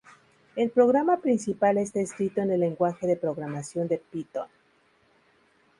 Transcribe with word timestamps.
El 0.55 0.71
programa 0.71 1.17
principal 1.17 1.77
está 1.77 1.99
escrito 1.99 2.41
en 2.41 2.49
el 2.49 2.61
lenguaje 2.61 3.05
de 3.05 3.17
programación 3.17 3.87
de 3.87 3.99
Python. 3.99 4.47